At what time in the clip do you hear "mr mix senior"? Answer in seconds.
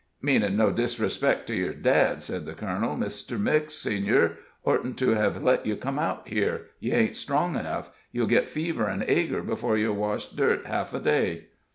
2.97-4.39